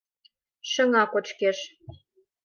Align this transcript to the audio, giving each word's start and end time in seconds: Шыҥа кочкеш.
Шыҥа 0.69 1.03
кочкеш. 1.11 1.57